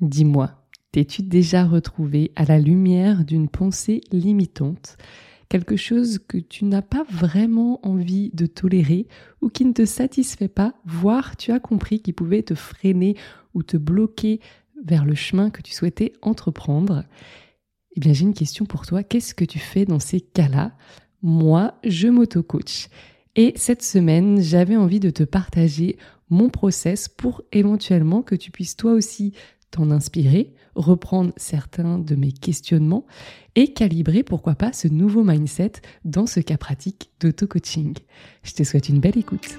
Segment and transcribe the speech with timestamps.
[0.00, 0.50] Dis-moi,
[0.92, 4.96] t'es-tu déjà retrouvé à la lumière d'une pensée limitante
[5.50, 9.08] quelque chose que tu n'as pas vraiment envie de tolérer
[9.42, 13.16] ou qui ne te satisfait pas, voire tu as compris qu'il pouvait te freiner
[13.52, 14.40] ou te bloquer
[14.82, 17.04] vers le chemin que tu souhaitais entreprendre,
[17.96, 19.02] eh bien j'ai une question pour toi.
[19.02, 20.72] Qu'est-ce que tu fais dans ces cas-là?
[21.20, 22.88] Moi, je m'auto-coach.
[23.34, 25.98] Et cette semaine, j'avais envie de te partager
[26.30, 29.34] mon process pour éventuellement que tu puisses toi aussi
[29.70, 33.06] t'en inspirer, reprendre certains de mes questionnements
[33.56, 35.72] et calibrer, pourquoi pas, ce nouveau mindset
[36.04, 37.96] dans ce cas pratique d'auto-coaching.
[38.42, 39.58] Je te souhaite une belle écoute.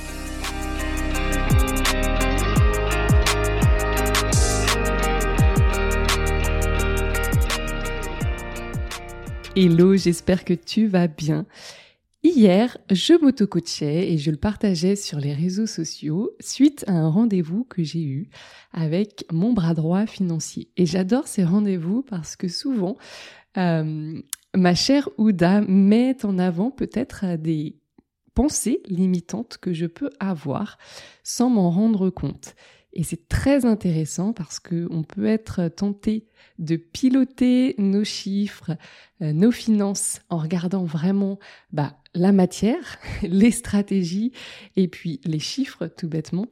[9.53, 11.45] Hello, j'espère que tu vas bien.
[12.23, 17.65] Hier, je m'auto-coachais et je le partageais sur les réseaux sociaux suite à un rendez-vous
[17.65, 18.29] que j'ai eu
[18.71, 20.69] avec mon bras droit financier.
[20.77, 22.95] Et j'adore ces rendez-vous parce que souvent,
[23.57, 24.21] euh,
[24.55, 27.75] ma chère Ouda met en avant peut-être des
[28.33, 30.77] pensées limitantes que je peux avoir
[31.23, 32.55] sans m'en rendre compte.
[32.93, 36.27] Et c'est très intéressant parce qu'on peut être tenté
[36.59, 38.71] de piloter nos chiffres,
[39.21, 41.39] euh, nos finances en regardant vraiment
[41.71, 44.33] bah, la matière, les stratégies
[44.75, 46.47] et puis les chiffres tout bêtement.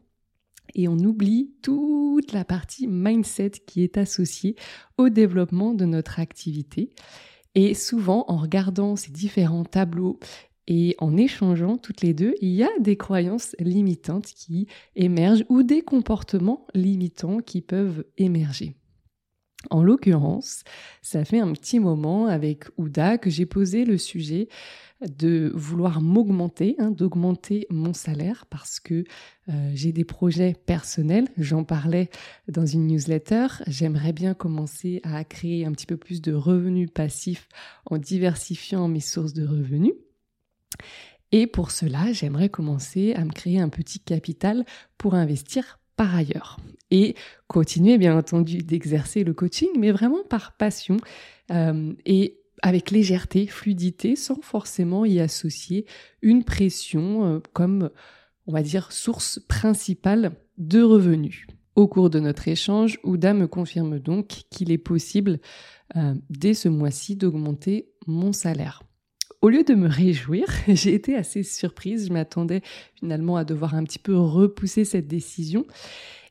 [0.75, 4.55] Et on oublie toute la partie mindset qui est associée
[4.97, 6.91] au développement de notre activité.
[7.55, 10.19] Et souvent, en regardant ces différents tableaux
[10.69, 15.63] et en échangeant toutes les deux, il y a des croyances limitantes qui émergent ou
[15.63, 18.75] des comportements limitants qui peuvent émerger.
[19.71, 20.63] En l'occurrence,
[21.01, 24.47] ça fait un petit moment avec Ouda que j'ai posé le sujet
[25.01, 29.03] de vouloir m'augmenter, hein, d'augmenter mon salaire parce que
[29.49, 31.27] euh, j'ai des projets personnels.
[31.37, 32.09] J'en parlais
[32.47, 33.47] dans une newsletter.
[33.67, 37.49] J'aimerais bien commencer à créer un petit peu plus de revenus passifs
[37.85, 39.93] en diversifiant mes sources de revenus.
[41.31, 44.65] Et pour cela, j'aimerais commencer à me créer un petit capital
[44.97, 46.57] pour investir par ailleurs.
[46.91, 47.15] Et
[47.47, 50.97] continuer, bien entendu, d'exercer le coaching, mais vraiment par passion
[51.51, 55.85] euh, et avec légèreté, fluidité, sans forcément y associer
[56.21, 57.89] une pression euh, comme,
[58.47, 61.45] on va dire, source principale de revenus.
[61.75, 65.39] Au cours de notre échange, Ouda me confirme donc qu'il est possible,
[65.95, 68.83] euh, dès ce mois-ci, d'augmenter mon salaire
[69.41, 72.07] au lieu de me réjouir, j'ai été assez surprise.
[72.07, 72.61] Je m'attendais
[72.95, 75.65] finalement à devoir un petit peu repousser cette décision.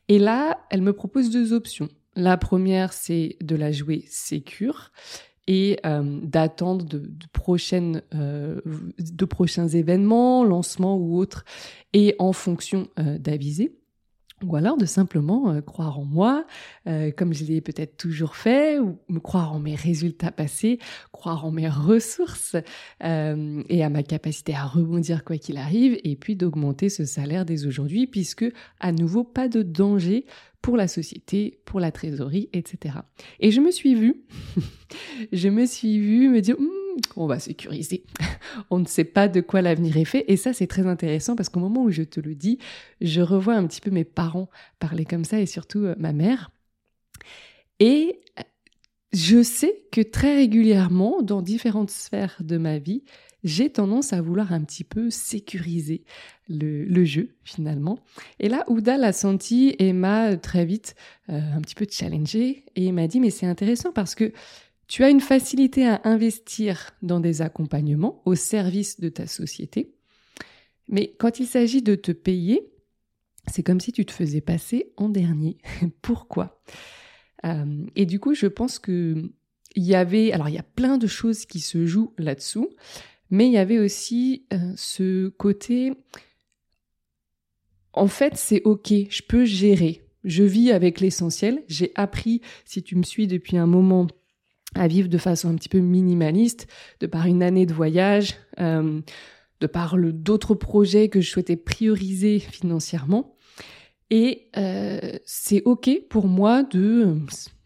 [0.07, 1.89] Et là, elle me propose deux options.
[2.15, 4.91] La première, c'est de la jouer sécure
[5.47, 7.11] et euh, d'attendre de,
[8.13, 8.61] euh,
[8.99, 11.43] de prochains événements, lancements ou autres,
[11.93, 13.78] et en fonction euh, d'aviser
[14.45, 16.45] ou alors de simplement euh, croire en moi,
[16.87, 20.79] euh, comme je l'ai peut-être toujours fait, ou me croire en mes résultats passés,
[21.11, 22.55] croire en mes ressources
[23.03, 27.45] euh, et à ma capacité à rebondir quoi qu'il arrive, et puis d'augmenter ce salaire
[27.45, 28.45] dès aujourd'hui, puisque
[28.79, 30.25] à nouveau pas de danger
[30.61, 32.95] pour la société, pour la trésorerie, etc.
[33.39, 34.23] Et je me suis vue,
[35.31, 36.57] je me suis vue me dire,
[37.15, 38.03] on va sécuriser.
[38.69, 40.25] on ne sait pas de quoi l'avenir est fait.
[40.27, 42.59] Et ça, c'est très intéressant parce qu'au moment où je te le dis,
[43.01, 46.51] je revois un petit peu mes parents parler comme ça et surtout euh, ma mère.
[47.79, 48.19] Et
[49.13, 53.03] je sais que très régulièrement, dans différentes sphères de ma vie,
[53.43, 56.03] j'ai tendance à vouloir un petit peu sécuriser
[56.49, 57.99] le, jeu finalement.
[58.39, 60.95] Et là, Ouda l'a senti et m'a très vite
[61.29, 64.33] euh, un petit peu challengé et m'a dit mais c'est intéressant parce que
[64.89, 69.93] tu as une facilité à investir dans des accompagnements au service de ta société.
[70.87, 72.71] Mais quand il s'agit de te payer,
[73.47, 75.57] c'est comme si tu te faisais passer en dernier.
[76.01, 76.59] Pourquoi?
[77.45, 79.29] Euh, Et du coup, je pense que
[79.75, 82.69] il y avait, alors il y a plein de choses qui se jouent là-dessous,
[83.29, 85.93] mais il y avait aussi euh, ce côté,
[87.93, 90.01] en fait, c'est ok, je peux gérer.
[90.23, 91.63] Je vis avec l'essentiel.
[91.67, 94.07] J'ai appris, si tu me suis depuis un moment,
[94.75, 96.67] à vivre de façon un petit peu minimaliste,
[96.99, 99.01] de par une année de voyage, euh,
[99.61, 103.35] de par d'autres projets que je souhaitais prioriser financièrement.
[104.11, 107.17] Et euh, c'est OK pour moi de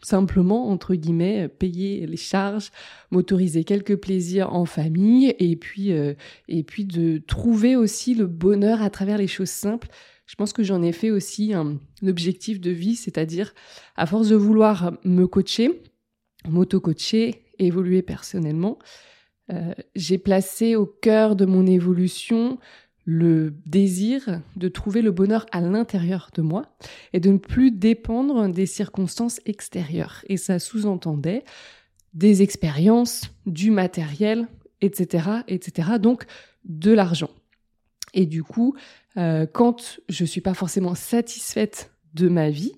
[0.01, 2.71] simplement, entre guillemets, payer les charges,
[3.11, 6.13] m'autoriser quelques plaisirs en famille et puis, euh,
[6.49, 9.87] et puis de trouver aussi le bonheur à travers les choses simples.
[10.25, 13.53] Je pense que j'en ai fait aussi un, objectif de vie, c'est-à-dire
[13.95, 15.81] à force de vouloir me coacher,
[16.47, 18.79] m'auto-coacher, évoluer personnellement,
[19.51, 22.59] euh, j'ai placé au cœur de mon évolution
[23.05, 26.73] le désir de trouver le bonheur à l'intérieur de moi
[27.11, 30.23] et de ne plus dépendre des circonstances extérieures.
[30.29, 31.43] Et ça sous-entendait
[32.13, 34.47] des expériences, du matériel,
[34.81, 35.89] etc., etc.
[35.99, 36.25] Donc
[36.63, 37.29] de l'argent.
[38.13, 38.75] Et du coup,
[39.17, 42.73] euh, quand je suis pas forcément satisfaite de ma vie,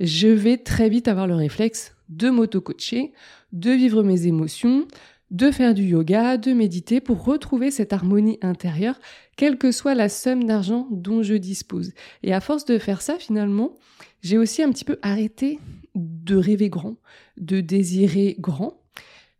[0.00, 3.12] je vais très vite avoir le réflexe de m'auto-coacher,
[3.52, 4.86] de vivre mes émotions,
[5.30, 8.98] de faire du yoga, de méditer pour retrouver cette harmonie intérieure,
[9.36, 11.92] quelle que soit la somme d'argent dont je dispose.
[12.22, 13.78] Et à force de faire ça, finalement,
[14.22, 15.60] j'ai aussi un petit peu arrêté
[15.94, 16.96] de rêver grand,
[17.36, 18.82] de désirer grand.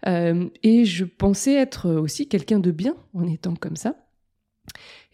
[0.07, 3.97] Euh, et je pensais être aussi quelqu'un de bien en étant comme ça.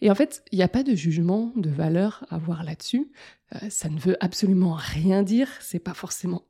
[0.01, 3.11] Et en fait, il n'y a pas de jugement, de valeur à voir là-dessus.
[3.55, 5.49] Euh, ça ne veut absolument rien dire.
[5.59, 6.43] C'est pas forcément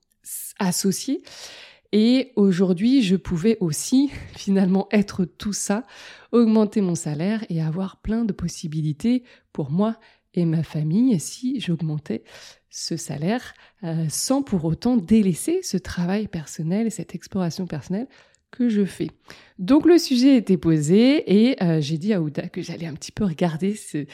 [0.60, 1.22] associé.
[1.94, 5.86] Et aujourd'hui, je pouvais aussi finalement être tout ça,
[6.32, 9.98] augmenter mon salaire et avoir plein de possibilités pour moi
[10.34, 12.24] et ma famille si j'augmentais
[12.70, 13.54] ce salaire
[13.84, 18.08] euh, sans pour autant délaisser ce travail personnel et cette exploration personnelle
[18.52, 19.10] que je fais.
[19.58, 23.12] Donc le sujet était posé et euh, j'ai dit à Ouda que j'allais un petit
[23.12, 24.06] peu regarder ce,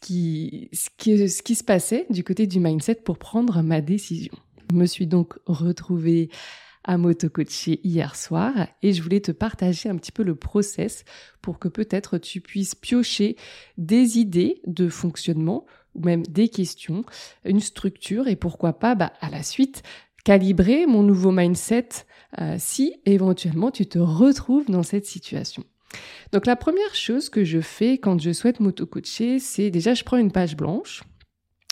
[0.00, 4.34] qui, ce, qui, ce qui se passait du côté du mindset pour prendre ma décision.
[4.70, 6.30] Je me suis donc retrouvée
[6.84, 8.52] à m'auto-coacher hier soir
[8.82, 11.04] et je voulais te partager un petit peu le process
[11.40, 13.36] pour que peut-être tu puisses piocher
[13.78, 15.64] des idées de fonctionnement
[15.94, 17.04] ou même des questions,
[17.44, 19.82] une structure et pourquoi pas bah, à la suite
[20.24, 21.88] calibrer mon nouveau mindset
[22.40, 25.64] euh, si éventuellement tu te retrouves dans cette situation.
[26.32, 30.16] Donc la première chose que je fais quand je souhaite m'auto-coacher, c'est déjà je prends
[30.16, 31.02] une page blanche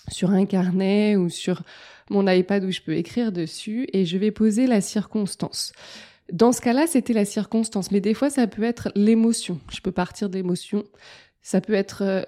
[0.08, 1.62] sur un carnet ou sur
[2.10, 5.72] mon iPad où je peux écrire dessus et je vais poser la circonstance.
[6.32, 9.60] Dans ce cas-là, c'était la circonstance, mais des fois, ça peut être l'émotion.
[9.70, 10.84] Je peux partir d'émotion.
[11.42, 12.22] Ça peut être euh,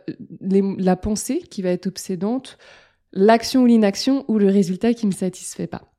[0.79, 2.59] la pensée qui va être obsédante,
[3.13, 5.95] l'action ou l'inaction ou le résultat qui me satisfait pas.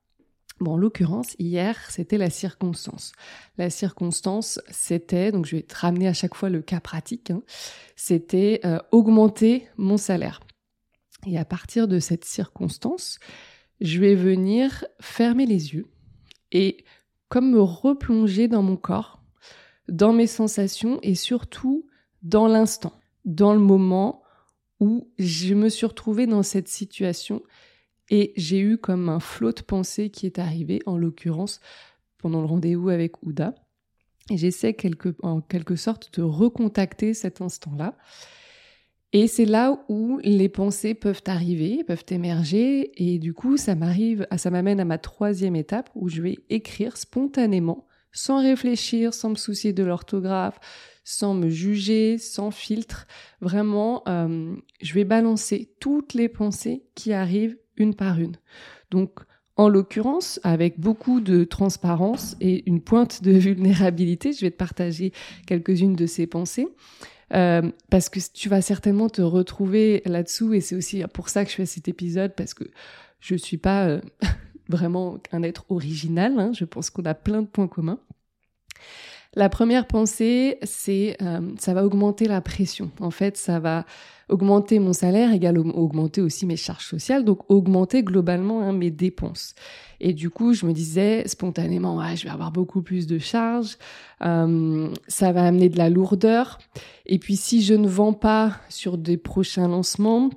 [0.59, 3.11] Bon, en l'occurrence, hier, c'était la circonstance.
[3.57, 7.41] La circonstance, c'était, donc je vais te ramener à chaque fois le cas pratique, hein,
[7.97, 10.39] c'était euh, augmenter mon salaire.
[11.25, 13.19] Et à partir de cette circonstance,
[13.81, 15.87] je vais venir fermer les yeux
[16.51, 16.85] et
[17.29, 19.23] comme me replonger dans mon corps,
[19.89, 21.87] dans mes sensations et surtout
[22.21, 22.93] dans l'instant,
[23.25, 24.23] dans le moment
[24.79, 27.41] où je me suis retrouvée dans cette situation
[28.09, 31.59] et j'ai eu comme un flot de pensée qui est arrivé, en l'occurrence
[32.17, 33.55] pendant le rendez-vous avec Ouda.
[34.29, 34.75] Et j'essaie
[35.21, 37.95] en quelque sorte de recontacter cet instant-là
[39.17, 44.27] et c'est là où les pensées peuvent arriver, peuvent émerger, et du coup, ça m'arrive,
[44.35, 49.35] ça m'amène à ma troisième étape où je vais écrire spontanément, sans réfléchir, sans me
[49.35, 50.59] soucier de l'orthographe,
[51.05, 53.07] sans me juger, sans filtre.
[53.39, 58.35] Vraiment, euh, je vais balancer toutes les pensées qui arrivent une par une.
[58.91, 59.21] Donc,
[59.55, 65.13] en l'occurrence, avec beaucoup de transparence et une pointe de vulnérabilité, je vais te partager
[65.47, 66.67] quelques-unes de ces pensées.
[67.33, 71.49] Euh, parce que tu vas certainement te retrouver là-dessous et c'est aussi pour ça que
[71.49, 72.65] je fais cet épisode parce que
[73.19, 74.01] je suis pas euh,
[74.69, 76.39] vraiment un être original.
[76.39, 76.51] Hein.
[76.53, 77.99] je pense qu'on a plein de points communs.
[79.35, 82.91] La première pensée, c'est euh, ça va augmenter la pression.
[83.01, 83.85] En fait, ça va
[84.29, 89.53] augmenter mon salaire, également augmenter aussi mes charges sociales, donc augmenter globalement hein, mes dépenses.
[89.99, 93.77] Et du coup, je me disais spontanément, ouais, je vais avoir beaucoup plus de charges,
[94.23, 96.59] euh, ça va amener de la lourdeur.
[97.05, 100.29] Et puis, si je ne vends pas sur des prochains lancements,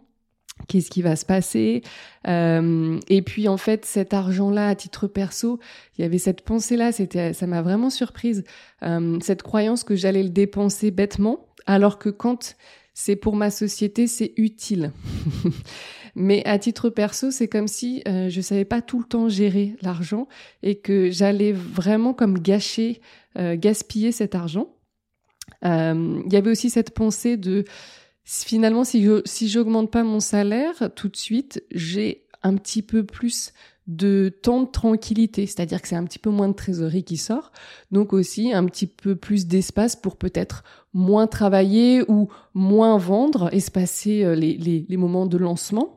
[0.67, 1.83] qu'est-ce qui va se passer?
[2.27, 5.61] Euh, Et puis en fait, cet argent-là, à titre perso,
[5.97, 8.45] il y avait cette pensée-là, c'était, ça m'a vraiment surprise,
[8.83, 12.57] euh, cette croyance que j'allais le dépenser bêtement, alors que quand
[12.95, 14.93] c'est pour ma société, c'est utile.
[16.15, 19.77] Mais à titre perso, c'est comme si euh, je savais pas tout le temps gérer
[19.83, 20.27] l'argent
[20.65, 23.00] et que j'allais vraiment comme gâcher,
[23.38, 24.75] euh, gaspiller cet argent.
[25.62, 27.65] Il y avait aussi cette pensée de
[28.28, 33.04] finalement, si je, si j'augmente pas mon salaire tout de suite, j'ai un petit peu
[33.04, 33.52] plus
[33.87, 37.52] de temps de tranquillité, c'est-à-dire que c'est un petit peu moins de trésorerie qui sort,
[37.90, 44.25] donc aussi un petit peu plus d'espace pour peut-être moins travailler ou moins vendre, espacer
[44.25, 45.97] euh, les, les, les moments de lancement.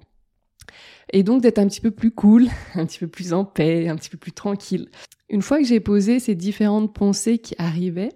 [1.11, 3.97] Et donc d'être un petit peu plus cool, un petit peu plus en paix, un
[3.97, 4.89] petit peu plus tranquille.
[5.27, 8.13] Une fois que j'ai posé ces différentes pensées qui arrivaient,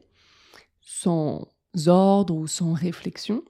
[0.79, 1.49] sans
[1.87, 3.43] ordre ou sans réflexion,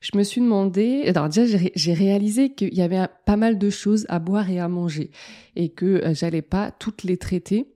[0.00, 4.06] je me suis demandé, alors déjà j'ai réalisé qu'il y avait pas mal de choses
[4.08, 5.10] à boire et à manger
[5.54, 7.72] et que euh, j'allais pas toutes les traiter.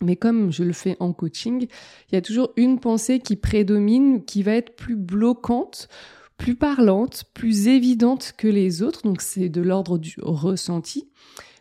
[0.00, 1.66] Mais comme je le fais en coaching,
[2.10, 5.88] il y a toujours une pensée qui prédomine, qui va être plus bloquante,
[6.36, 9.02] plus parlante, plus évidente que les autres.
[9.02, 11.08] Donc c'est de l'ordre du ressenti.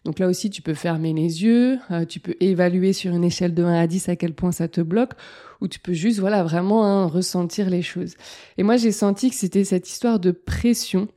[0.08, 3.54] Donc là aussi, tu peux fermer les yeux, euh, tu peux évaluer sur une échelle
[3.54, 5.12] de 1 à 10 à quel point ça te bloque,
[5.60, 8.16] ou tu peux juste, voilà, vraiment hein, ressentir les choses.
[8.58, 11.10] Et moi, j'ai senti que c'était cette histoire de pression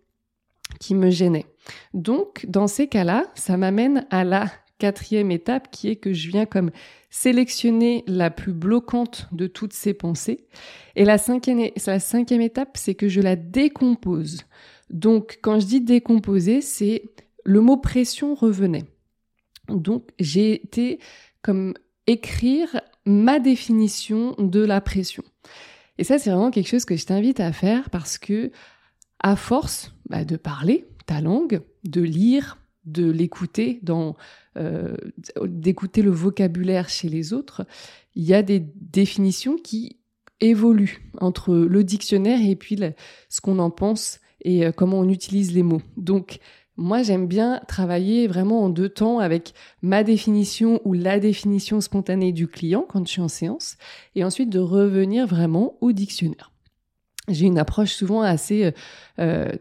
[0.80, 1.46] qui me gênait.
[1.94, 6.44] Donc, dans ces cas-là, ça m'amène à la quatrième étape qui est que je viens
[6.44, 6.72] comme
[7.10, 10.48] sélectionner la plus bloquante de toutes ces pensées.
[10.96, 14.46] Et la cinquième, la cinquième étape, c'est que je la décompose.
[14.90, 17.04] Donc, quand je dis décomposer, c'est
[17.44, 18.84] le mot pression revenait.
[19.68, 20.98] Donc j'ai été
[21.42, 21.74] comme
[22.06, 25.22] écrire ma définition de la pression.
[25.98, 28.50] Et ça, c'est vraiment quelque chose que je t'invite à faire parce que,
[29.18, 33.80] à force bah, de parler ta langue, de lire, de l'écouter,
[34.56, 34.96] euh,
[35.44, 37.66] d'écouter le vocabulaire chez les autres,
[38.14, 39.98] il y a des définitions qui
[40.40, 42.80] évoluent entre le dictionnaire et puis
[43.28, 45.82] ce qu'on en pense et euh, comment on utilise les mots.
[45.98, 46.38] Donc,
[46.80, 52.32] moi, j'aime bien travailler vraiment en deux temps avec ma définition ou la définition spontanée
[52.32, 53.76] du client quand je suis en séance,
[54.14, 56.52] et ensuite de revenir vraiment au dictionnaire.
[57.28, 58.72] J'ai une approche souvent assez euh,
[59.18, 59.52] euh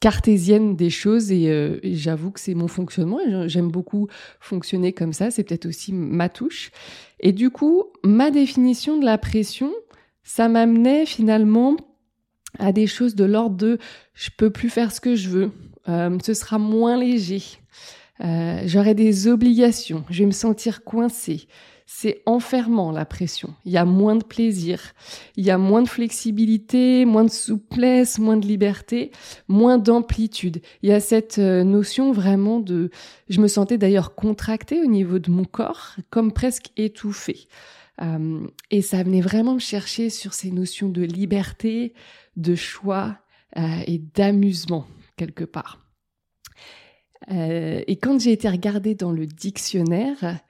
[0.00, 4.06] cartésienne des choses euh, et, j'avoue que c'est mon fonctionnement j'aime beaucoup
[4.38, 6.72] fonctionner comme ça, c'est peut-être aussi ma touche.
[7.20, 9.72] Et du coup, ma définition de la pression,
[10.22, 11.76] ça m'amenait finalement
[12.58, 13.78] à des choses de l'ordre de
[14.12, 15.50] je peux plus faire ce que je veux,
[15.88, 17.42] euh, ce sera moins léger,
[18.22, 21.46] euh, j'aurai des obligations, je vais me sentir coincée.
[21.86, 23.54] C'est enfermant la pression.
[23.66, 24.80] Il y a moins de plaisir,
[25.36, 29.10] il y a moins de flexibilité, moins de souplesse, moins de liberté,
[29.48, 30.62] moins d'amplitude.
[30.82, 32.90] Il y a cette euh, notion vraiment de.
[33.28, 37.48] Je me sentais d'ailleurs contractée au niveau de mon corps, comme presque étouffée.
[38.72, 41.94] Et ça venait vraiment me chercher sur ces notions de liberté,
[42.36, 43.18] de choix
[43.86, 44.84] et d'amusement
[45.16, 45.86] quelque part.
[47.30, 50.40] Euh, et quand j'ai été regarder dans le dictionnaire,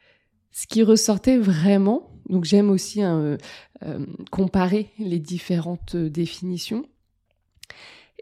[0.51, 3.37] ce qui ressortait vraiment, donc j'aime aussi hein,
[3.85, 6.87] euh, comparer les différentes définitions,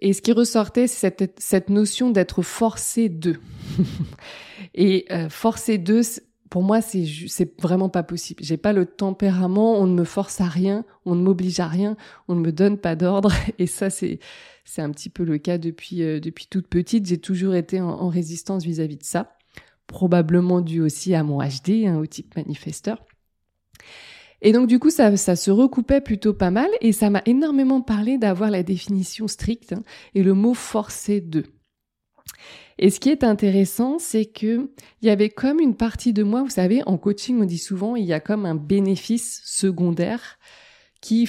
[0.00, 3.38] et ce qui ressortait, c'est cette, cette, notion d'être forcé de.
[4.74, 6.02] et forcé de,
[6.52, 8.44] pour moi, c'est c'est vraiment pas possible.
[8.44, 9.80] J'ai pas le tempérament.
[9.80, 10.84] On ne me force à rien.
[11.06, 11.96] On ne m'oblige à rien.
[12.28, 13.32] On ne me donne pas d'ordre.
[13.58, 14.18] Et ça, c'est
[14.64, 17.06] c'est un petit peu le cas depuis euh, depuis toute petite.
[17.06, 19.36] J'ai toujours été en, résistance vis-à-vis de ça.
[19.86, 23.04] Probablement dû aussi à mon HD, hein, au type manifesteur.
[24.40, 27.80] Et donc du coup, ça, ça se recoupait plutôt pas mal et ça m'a énormément
[27.80, 29.82] parlé d'avoir la définition stricte hein,
[30.14, 31.44] et le mot forcé de.
[32.78, 36.42] Et ce qui est intéressant, c'est que il y avait comme une partie de moi,
[36.42, 40.38] vous savez, en coaching, on dit souvent, il y a comme un bénéfice secondaire
[41.00, 41.28] qui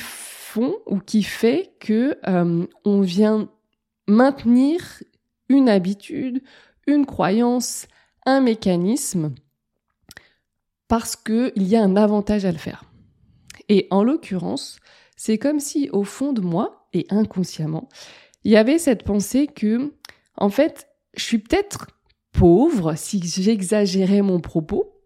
[0.57, 3.49] ou qui fait que euh, on vient
[4.07, 5.03] maintenir
[5.49, 6.41] une habitude,
[6.87, 7.87] une croyance,
[8.25, 9.33] un mécanisme
[10.87, 12.83] parce qu'il y a un avantage à le faire.
[13.69, 14.79] Et en l'occurrence,
[15.15, 17.89] c'est comme si au fond de moi et inconsciemment,
[18.43, 19.93] il y avait cette pensée que,
[20.37, 21.87] en fait, je suis peut-être
[22.31, 24.99] pauvre si j'exagérais mon propos,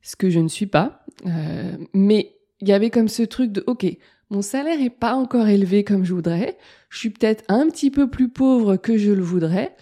[0.00, 3.62] ce que je ne suis pas, euh, mais il y avait comme ce truc de,
[3.66, 3.86] ok,
[4.32, 6.56] mon salaire est pas encore élevé comme je voudrais,
[6.88, 9.76] je suis peut-être un petit peu plus pauvre que je le voudrais,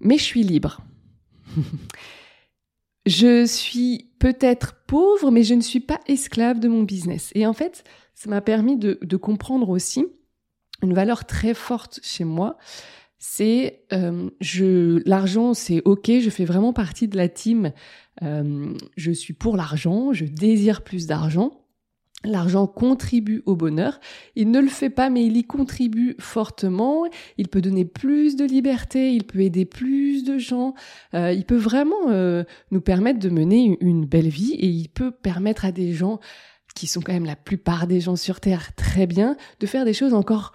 [0.00, 0.80] mais je suis libre.
[3.06, 7.32] je suis peut-être pauvre, mais je ne suis pas esclave de mon business.
[7.34, 7.82] Et en fait,
[8.14, 10.06] ça m'a permis de, comprendre aussi
[10.82, 12.56] une valeur très forte chez moi,
[13.18, 14.30] c'est euh,
[15.06, 17.72] l'argent c'est ok je fais vraiment partie de la team
[18.22, 21.67] euh, je suis pour l'argent je désire plus d'argent
[22.24, 24.00] L'argent contribue au bonheur.
[24.34, 27.04] Il ne le fait pas, mais il y contribue fortement.
[27.36, 30.74] Il peut donner plus de liberté, il peut aider plus de gens.
[31.14, 35.12] Euh, il peut vraiment euh, nous permettre de mener une belle vie et il peut
[35.12, 36.18] permettre à des gens
[36.74, 39.94] qui sont quand même la plupart des gens sur Terre très bien, de faire des
[39.94, 40.52] choses encore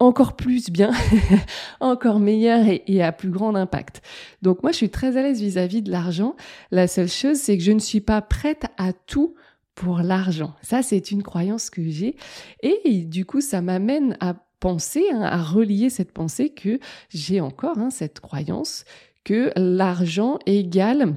[0.00, 0.92] encore plus bien,
[1.80, 4.00] encore meilleur et, à plus grand impact.
[4.42, 6.36] Donc moi, je suis très à l'aise vis-à-vis de l'argent.
[6.70, 9.34] La seule chose, c'est que je ne suis pas prête à tout
[9.78, 10.56] pour l'argent.
[10.60, 12.16] Ça, c'est une croyance que j'ai.
[12.64, 16.80] Et du coup, ça m'amène à penser, hein, à relier cette pensée que
[17.10, 18.84] j'ai encore hein, cette croyance
[19.22, 21.14] que l'argent égale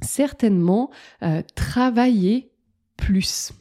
[0.00, 0.90] certainement
[1.22, 2.50] euh, travailler
[2.96, 3.52] plus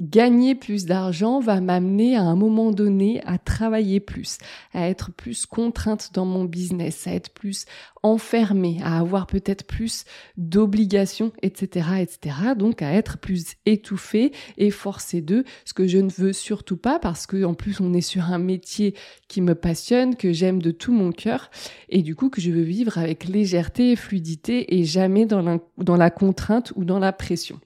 [0.00, 4.38] gagner plus d'argent va m'amener à un moment donné à travailler plus,
[4.72, 7.66] à être plus contrainte dans mon business, à être plus
[8.02, 10.04] enfermée, à avoir peut-être plus
[10.38, 12.36] d'obligations, etc., etc.
[12.56, 16.98] Donc à être plus étouffée et forcée d'eux, ce que je ne veux surtout pas
[16.98, 18.94] parce que en plus on est sur un métier
[19.28, 21.50] qui me passionne, que j'aime de tout mon cœur
[21.90, 25.58] et du coup que je veux vivre avec légèreté et fluidité et jamais dans la,
[25.76, 27.60] dans la contrainte ou dans la pression.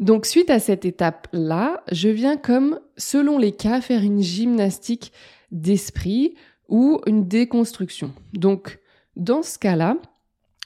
[0.00, 5.12] Donc suite à cette étape-là, je viens comme, selon les cas, faire une gymnastique
[5.50, 6.34] d'esprit
[6.68, 8.12] ou une déconstruction.
[8.32, 8.78] Donc
[9.16, 9.96] dans ce cas-là,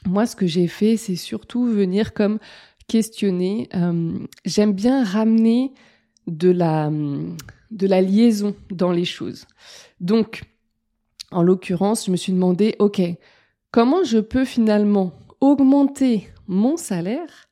[0.06, 2.38] moi ce que j'ai fait, c'est surtout venir comme
[2.88, 3.68] questionner.
[3.74, 5.72] Euh, j'aime bien ramener
[6.26, 6.90] de la,
[7.70, 9.46] de la liaison dans les choses.
[10.00, 10.42] Donc,
[11.30, 13.00] en l'occurrence, je me suis demandé, OK,
[13.70, 17.48] comment je peux finalement augmenter mon salaire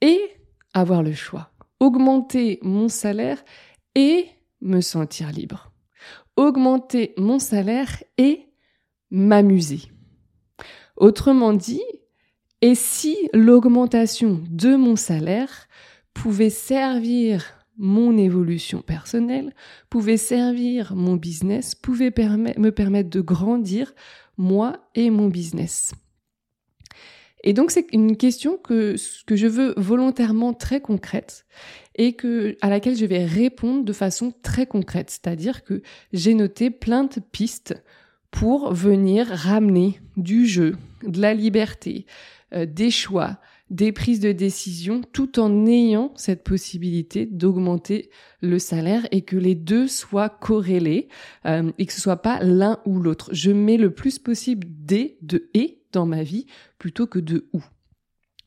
[0.00, 0.20] et
[0.74, 1.50] avoir le choix.
[1.80, 3.42] Augmenter mon salaire
[3.94, 4.26] et
[4.60, 5.72] me sentir libre.
[6.36, 8.46] Augmenter mon salaire et
[9.10, 9.82] m'amuser.
[10.96, 11.82] Autrement dit,
[12.60, 15.68] et si l'augmentation de mon salaire
[16.12, 19.54] pouvait servir mon évolution personnelle,
[19.88, 23.94] pouvait servir mon business, pouvait me permettre de grandir,
[24.36, 25.92] moi et mon business?
[27.44, 31.46] Et donc c'est une question que, que je veux volontairement très concrète
[31.94, 35.10] et que, à laquelle je vais répondre de façon très concrète.
[35.10, 37.74] C'est-à-dire que j'ai noté plein de pistes
[38.30, 42.06] pour venir ramener du jeu, de la liberté,
[42.54, 43.38] euh, des choix,
[43.70, 49.54] des prises de décision, tout en ayant cette possibilité d'augmenter le salaire et que les
[49.54, 51.08] deux soient corrélés
[51.46, 53.28] euh, et que ce soit pas l'un ou l'autre.
[53.32, 56.46] Je mets le plus possible des, de et dans ma vie
[56.78, 57.62] plutôt que de où.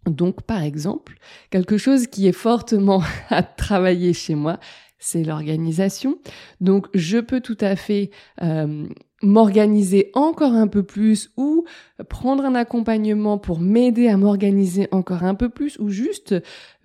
[0.05, 1.17] Donc, par exemple,
[1.51, 4.59] quelque chose qui est fortement à travailler chez moi,
[4.97, 6.19] c'est l'organisation.
[6.59, 8.87] Donc, je peux tout à fait euh,
[9.21, 11.65] m'organiser encore un peu plus ou
[12.09, 16.35] prendre un accompagnement pour m'aider à m'organiser encore un peu plus ou juste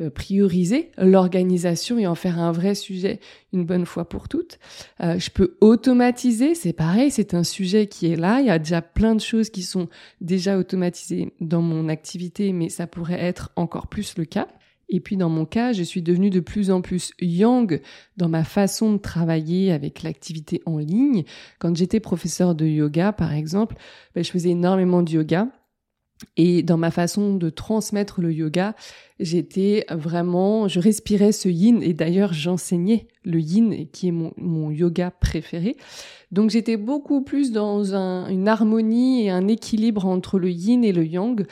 [0.01, 3.21] euh, prioriser l'organisation et en faire un vrai sujet
[3.53, 4.59] une bonne fois pour toutes.
[5.01, 8.59] Euh, je peux automatiser, c'est pareil, c'est un sujet qui est là, il y a
[8.59, 9.89] déjà plein de choses qui sont
[10.21, 14.49] déjà automatisées dans mon activité mais ça pourrait être encore plus le cas.
[14.89, 17.81] Et puis dans mon cas, je suis devenue de plus en plus yang
[18.17, 21.25] dans ma façon de travailler avec l'activité en ligne.
[21.59, 23.77] Quand j'étais professeur de yoga, par exemple,
[24.15, 25.49] ben, je faisais énormément de yoga.
[26.37, 28.75] Et dans ma façon de transmettre le yoga,
[29.21, 35.11] j'étais vraiment, je respirais ce yin et d'ailleurs j'enseignais le yin qui est mon, yoga
[35.11, 35.77] préféré.
[36.33, 40.93] Donc j'étais beaucoup plus dans un, une harmonie et un équilibre entre le yin et
[40.93, 41.47] le yang.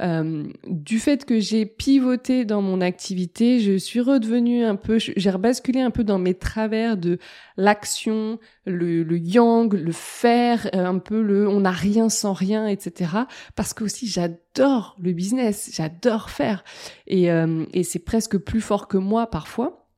[0.00, 5.30] Euh, du fait que j'ai pivoté dans mon activité, je suis redevenue un peu, j'ai
[5.30, 7.18] rebasculé un peu dans mes travers de
[7.56, 12.68] l'action, le, le, yang, le faire, euh, un peu le on n'a rien sans rien,
[12.68, 13.10] etc.
[13.56, 16.64] Parce que aussi j'adore le business, j'adore faire
[17.06, 19.88] et, euh, et c'est presque plus fort que moi parfois.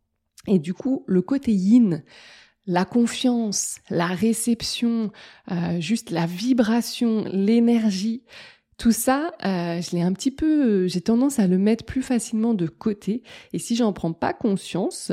[0.47, 2.03] Et du coup, le côté yin,
[2.67, 5.11] la confiance, la réception,
[5.51, 8.23] euh, juste la vibration, l'énergie,
[8.79, 12.55] tout ça, euh, je l'ai un petit peu, j'ai tendance à le mettre plus facilement
[12.55, 13.23] de côté.
[13.53, 15.13] Et si j'en prends pas conscience,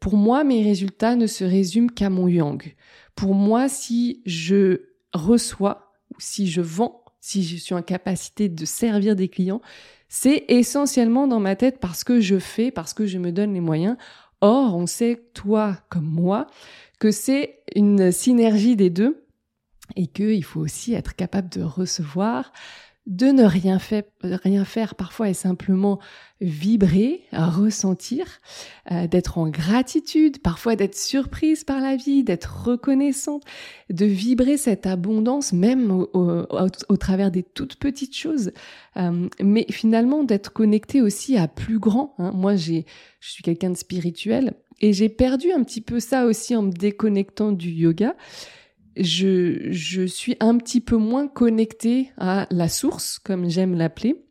[0.00, 2.74] pour moi, mes résultats ne se résument qu'à mon yang.
[3.14, 4.80] Pour moi, si je
[5.12, 9.60] reçois ou si je vends, si je suis en capacité de servir des clients,
[10.08, 13.60] c'est essentiellement dans ma tête parce que je fais, parce que je me donne les
[13.60, 13.96] moyens.
[14.40, 16.46] Or, on sait, toi comme moi,
[17.00, 19.24] que c'est une synergie des deux
[19.96, 22.52] et qu'il faut aussi être capable de recevoir,
[23.06, 23.78] de ne rien,
[24.22, 26.00] rien faire parfois et simplement
[26.40, 28.26] vibrer, ressentir,
[28.90, 33.44] euh, d'être en gratitude, parfois d'être surprise par la vie, d'être reconnaissante,
[33.90, 38.50] de vibrer cette abondance même au, travers des toutes petites choses,
[38.96, 42.14] euh, mais finalement d'être connecté aussi à plus grand.
[42.18, 42.32] Hein.
[42.34, 42.86] Moi, j'ai,
[43.20, 46.72] je suis quelqu'un de spirituel et j'ai perdu un petit peu ça aussi en me
[46.72, 48.14] déconnectant du yoga
[48.96, 54.24] je, je suis un petit peu moins connectée à la source, comme j'aime l'appeler,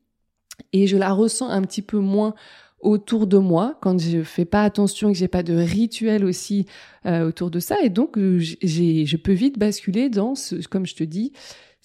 [0.74, 2.34] et je la ressens un petit peu moins
[2.80, 6.68] autour de moi quand je fais pas attention et que j'ai pas de rituel aussi
[7.06, 7.78] euh, autour de ça.
[7.84, 8.18] Et donc
[8.62, 11.34] j'ai je peux vite basculer dans ce comme je te dis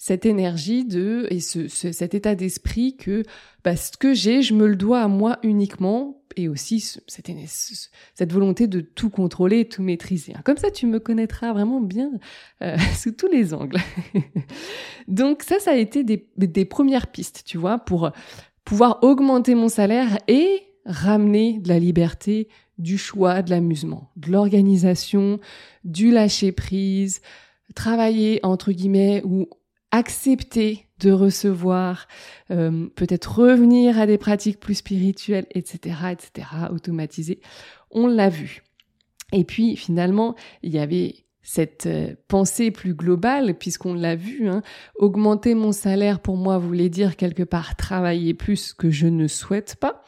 [0.01, 3.21] cette énergie de et ce, cet état d'esprit que
[3.63, 7.29] bah, ce que j'ai, je me le dois à moi uniquement et aussi cette,
[8.15, 10.33] cette volonté de tout contrôler, tout maîtriser.
[10.43, 12.13] Comme ça, tu me connaîtras vraiment bien
[12.63, 13.77] euh, sous tous les angles.
[15.07, 18.09] Donc ça, ça a été des, des premières pistes, tu vois, pour
[18.65, 22.47] pouvoir augmenter mon salaire et ramener de la liberté,
[22.79, 25.39] du choix, de l'amusement, de l'organisation,
[25.83, 27.21] du lâcher prise,
[27.75, 29.47] travailler entre guillemets ou
[29.91, 32.07] accepter de recevoir,
[32.51, 37.41] euh, peut-être revenir à des pratiques plus spirituelles, etc., etc., automatiser.
[37.89, 38.63] On l'a vu.
[39.33, 44.61] Et puis finalement, il y avait cette euh, pensée plus globale, puisqu'on l'a vu, hein,
[44.95, 49.75] augmenter mon salaire pour moi voulait dire quelque part travailler plus que je ne souhaite
[49.75, 50.03] pas.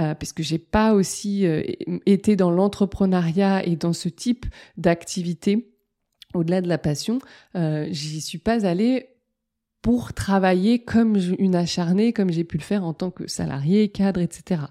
[0.00, 1.62] Euh, parce que j'ai pas aussi euh,
[2.06, 5.72] été dans l'entrepreneuriat et dans ce type d'activité
[6.34, 7.18] au-delà de la passion,
[7.56, 9.08] euh, j'y suis pas allée
[9.82, 14.20] pour travailler comme une acharnée, comme j'ai pu le faire en tant que salarié, cadre,
[14.20, 14.62] etc.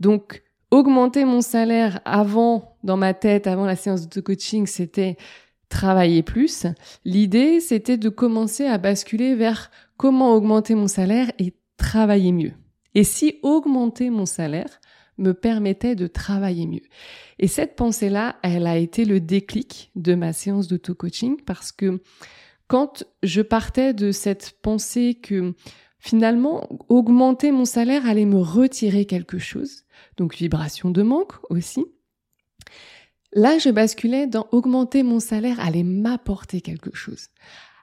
[0.00, 5.16] Donc, augmenter mon salaire avant, dans ma tête, avant la séance de coaching, c'était
[5.68, 6.66] travailler plus.
[7.04, 12.52] L'idée, c'était de commencer à basculer vers comment augmenter mon salaire et travailler mieux.
[12.94, 14.80] Et si augmenter mon salaire
[15.18, 16.82] me permettait de travailler mieux.
[17.38, 22.00] Et cette pensée-là, elle a été le déclic de ma séance d'auto-coaching parce que
[22.66, 25.54] quand je partais de cette pensée que
[25.98, 29.84] finalement, augmenter mon salaire allait me retirer quelque chose,
[30.16, 31.84] donc vibration de manque aussi,
[33.32, 37.28] là, je basculais dans augmenter mon salaire allait m'apporter quelque chose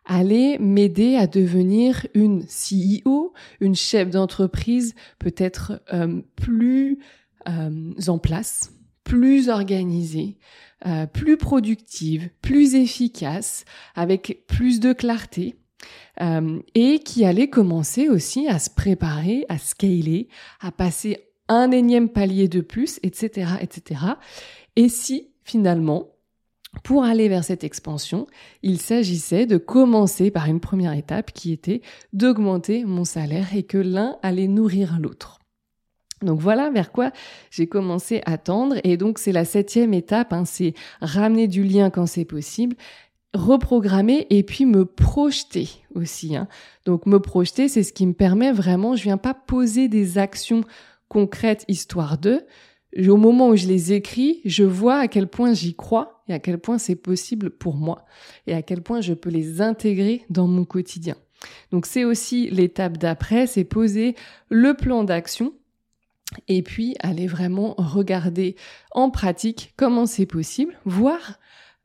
[0.05, 6.99] allait m'aider à devenir une CEO, une chef d'entreprise peut-être euh, plus
[7.45, 8.71] en place,
[9.04, 10.38] plus organisée,
[10.86, 15.56] euh, plus productive, plus efficace, avec plus de clarté.
[16.21, 20.27] Euh, et qui allait commencer aussi à se préparer, à scaler,
[20.60, 24.01] à passer un énième palier de plus, etc., etc.
[24.75, 26.10] Et si finalement,
[26.84, 28.27] pour aller vers cette expansion,
[28.63, 31.82] il s'agissait de commencer par une première étape qui était
[32.13, 35.40] d'augmenter mon salaire et que l'un allait nourrir l'autre.
[36.21, 37.12] Donc voilà vers quoi
[37.49, 41.89] j'ai commencé à tendre et donc c'est la septième étape, hein, c'est ramener du lien
[41.89, 42.75] quand c'est possible,
[43.34, 46.36] reprogrammer et puis me projeter aussi.
[46.36, 46.47] Hein.
[46.86, 50.63] Donc me projeter, c'est ce qui me permet vraiment, je viens pas poser des actions
[51.07, 52.45] concrètes histoire de.
[53.07, 56.39] Au moment où je les écris, je vois à quel point j'y crois et à
[56.39, 58.05] quel point c'est possible pour moi
[58.47, 61.15] et à quel point je peux les intégrer dans mon quotidien.
[61.71, 64.15] Donc c'est aussi l'étape d'après, c'est poser
[64.49, 65.53] le plan d'action
[66.47, 68.55] et puis aller vraiment regarder
[68.91, 71.39] en pratique comment c'est possible, voire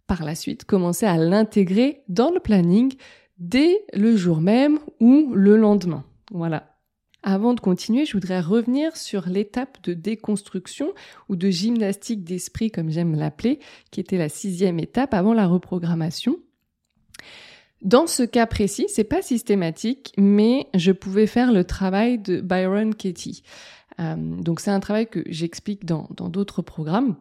[0.07, 2.95] par la suite commencer à l'intégrer dans le planning
[3.39, 6.05] dès le jour même ou le lendemain.
[6.31, 6.77] Voilà.
[7.23, 10.95] Avant de continuer, je voudrais revenir sur l'étape de déconstruction
[11.29, 13.59] ou de gymnastique d'esprit, comme j'aime l'appeler,
[13.91, 16.37] qui était la sixième étape avant la reprogrammation.
[17.83, 22.95] Dans ce cas précis, c'est pas systématique, mais je pouvais faire le travail de Byron
[22.95, 23.43] Katie.
[24.01, 27.17] Euh, donc c'est un travail que j'explique dans d'autres programmes.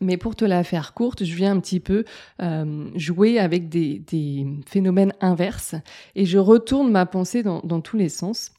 [0.00, 2.04] Mais pour te la faire courte, je viens un petit peu
[2.42, 5.76] euh, jouer avec des, des, phénomènes inverses
[6.16, 8.50] et je retourne ma pensée dans, dans tous les sens.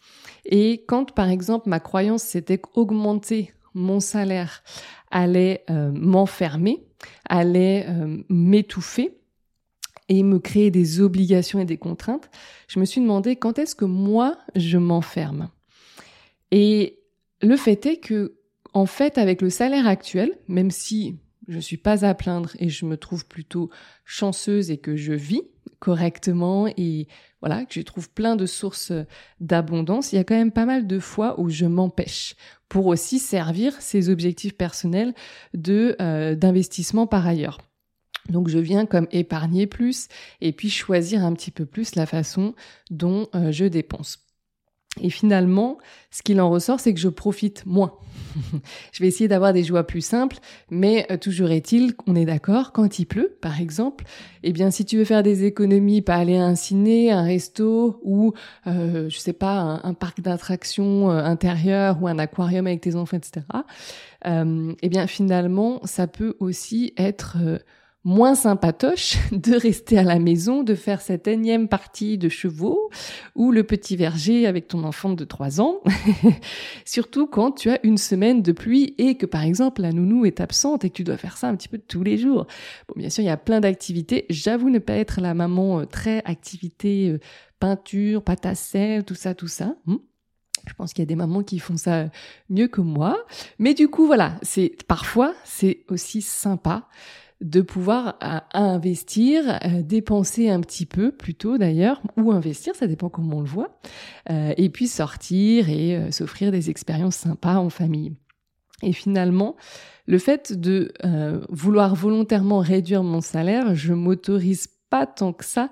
[0.46, 4.64] Et quand, par exemple, ma croyance c'était qu'augmenter mon salaire
[5.12, 6.86] allait euh, m'enfermer,
[7.28, 7.86] allait
[8.30, 9.18] m'étouffer
[10.08, 12.30] et me créer des obligations et des contraintes,
[12.68, 15.50] je me suis demandé quand est-ce que moi je m'enferme.
[16.52, 17.00] Et
[17.42, 18.38] le fait est que,
[18.74, 21.18] en fait, avec le salaire actuel, même si
[21.48, 23.70] je suis pas à plaindre et je me trouve plutôt
[24.04, 25.44] chanceuse et que je vis
[25.80, 27.08] correctement et
[27.42, 28.92] voilà, que je trouve plein de sources
[29.40, 32.36] d'abondance, il y a quand même pas mal de fois où je m'empêche
[32.70, 35.14] pour aussi servir ces objectifs personnels
[35.54, 37.60] de euh, d'investissement par ailleurs.
[38.30, 40.08] Donc je viens comme épargner plus
[40.42, 42.56] et puis choisir un petit peu plus la façon
[42.90, 44.25] dont euh, je dépense.
[45.02, 45.78] Et finalement,
[46.10, 47.94] ce qu'il en ressort, c'est que je profite moins.
[48.94, 50.38] je vais essayer d'avoir des joies plus simples,
[50.70, 54.06] mais euh, toujours est-il qu'on est, d'accord, quand il pleut, par exemple,
[54.44, 58.00] eh bien, si tu veux faire des économies, pas aller à un ciné, un resto
[58.04, 58.34] ou,
[58.68, 63.18] euh, je sais pas, un, parc d'attractions euh, intérieur ou un aquarium avec tes enfants,
[63.18, 63.46] etc.
[64.26, 67.38] Euh, eh bien, finalement, ça peut aussi être
[68.06, 72.90] moins sympatoche de rester à la maison, de faire cette énième partie de chevaux
[73.34, 75.82] ou le petit verger avec ton enfant de 3 ans.
[76.86, 80.40] Surtout quand tu as une semaine de pluie et que par exemple la nounou est
[80.40, 82.46] absente et que tu dois faire ça un petit peu tous les jours.
[82.88, 84.28] Bon, bien sûr, il y a plein d'activités.
[84.30, 87.20] J'avoue ne pas être la maman euh, très activité euh,
[87.60, 89.76] peinture, pâte à sel, tout ça, tout ça.
[89.88, 89.98] Hmm.
[90.68, 92.10] Je pense qu'il y a des mamans qui font ça
[92.50, 93.26] mieux que moi.
[93.60, 96.88] Mais du coup, voilà, c'est parfois c'est aussi sympa
[97.42, 103.10] de pouvoir euh, investir, euh, dépenser un petit peu plutôt d'ailleurs, ou investir, ça dépend
[103.10, 103.80] comment on le voit,
[104.30, 108.14] euh, et puis sortir et s'offrir des expériences sympas en famille.
[108.82, 109.56] Et finalement,
[110.06, 110.94] le fait de
[111.50, 115.72] vouloir volontairement réduire mon salaire, je m'autorise pas tant que ça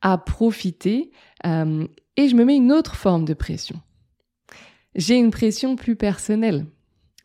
[0.00, 1.10] à profiter,
[1.44, 3.80] et je me mets une autre forme de pression.
[4.94, 6.66] J'ai une pression plus personnelle,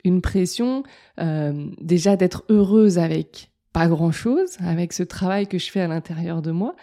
[0.03, 0.83] une pression
[1.17, 6.51] déjà d'être heureuse avec pas grand-chose avec ce travail que je fais à l'intérieur de
[6.51, 6.75] moi.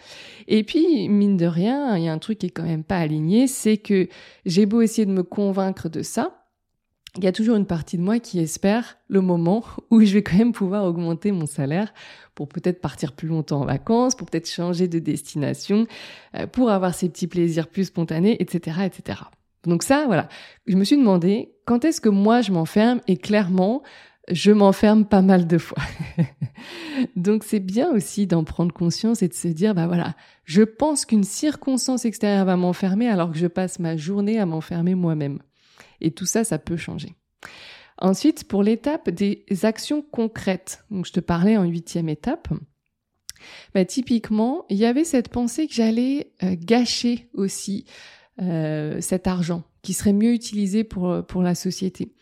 [0.49, 2.99] Et puis, mine de rien, il y a un truc qui est quand même pas
[2.99, 4.09] aligné, c'est que
[4.45, 6.41] j'ai beau essayer de me convaincre de ça,
[7.17, 10.23] il y a toujours une partie de moi qui espère le moment où je vais
[10.23, 11.93] quand même pouvoir augmenter mon salaire
[12.35, 15.87] pour peut-être partir plus longtemps en vacances, pour peut-être changer de destination,
[16.37, 19.21] euh, pour avoir ces petits plaisirs plus spontanés, etc., etc.
[19.65, 20.29] Donc ça, voilà.
[20.67, 23.83] Je me suis demandé quand est-ce que moi je m'enferme et clairement,
[24.31, 25.83] je m'enferme pas mal de fois.
[27.17, 30.15] Donc c'est bien aussi d'en prendre conscience et de se dire, bah voilà,
[30.45, 34.95] je pense qu'une circonstance extérieure va m'enfermer alors que je passe ma journée à m'enfermer
[34.95, 35.41] moi-même.
[36.01, 37.15] Et tout ça, ça peut changer.
[37.99, 42.49] Ensuite, pour l'étape des actions concrètes, donc je te parlais en huitième étape,
[43.75, 47.85] bah, typiquement, il y avait cette pensée que j'allais euh, gâcher aussi
[48.41, 52.13] euh, cet argent qui serait mieux utilisé pour, pour la société.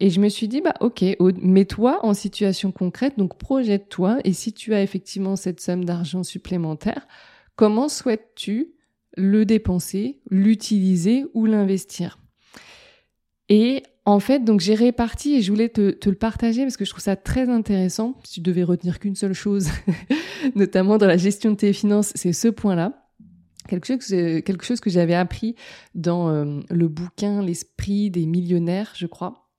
[0.00, 1.04] Et je me suis dit, bah ok,
[1.42, 7.06] mets-toi en situation concrète, donc projette-toi, et si tu as effectivement cette somme d'argent supplémentaire,
[7.54, 8.72] comment souhaites-tu
[9.18, 12.18] le dépenser, l'utiliser ou l'investir?
[13.50, 16.90] Et en fait, donc j'ai réparti et je voulais te, le partager parce que je
[16.90, 18.18] trouve ça très intéressant.
[18.24, 19.68] Si tu devais retenir qu'une seule chose,
[20.54, 23.06] notamment dans la gestion de tes finances, c'est ce point-là.
[23.68, 25.56] Quelque chose, quelque chose que j'avais appris
[25.94, 29.49] dans euh, le bouquin L'esprit des millionnaires, je crois.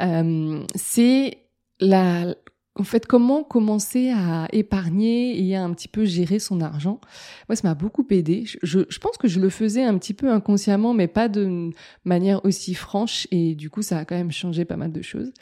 [0.00, 1.38] Euh, c'est
[1.80, 2.34] la,
[2.74, 7.00] en fait, comment commencer à épargner et à un petit peu gérer son argent
[7.48, 8.44] Moi, ça m'a beaucoup aidé.
[8.62, 11.70] Je, pense que je le faisais un petit peu inconsciemment, mais pas de
[12.04, 13.28] manière aussi franche.
[13.30, 15.32] Et du coup, ça a quand même changé pas mal de choses.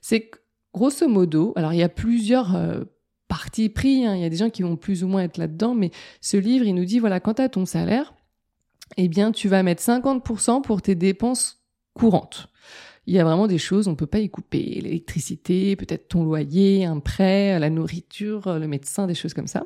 [0.00, 0.30] C'est
[0.72, 2.84] grosso modo, alors il y a plusieurs euh,
[3.26, 4.06] parties pris.
[4.06, 5.90] Hein, il y a des gens qui vont plus ou moins être là-dedans, mais
[6.22, 8.14] ce livre, il nous dit voilà, quand tu as ton salaire,
[8.96, 12.48] eh bien, tu vas mettre 50% pour tes dépenses courantes
[13.08, 14.80] il y a vraiment des choses, on peut pas y couper.
[14.82, 19.64] L'électricité, peut-être ton loyer, un prêt, la nourriture, le médecin, des choses comme ça.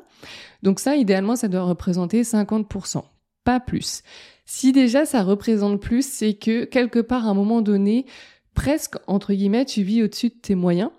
[0.63, 3.03] Donc ça, idéalement, ça doit représenter 50%,
[3.43, 4.01] pas plus.
[4.45, 8.05] Si déjà ça représente plus, c'est que quelque part, à un moment donné,
[8.53, 10.91] presque, entre guillemets, tu vis au-dessus de tes moyens.